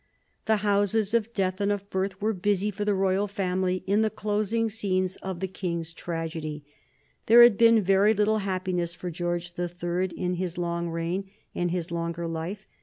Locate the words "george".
9.11-9.53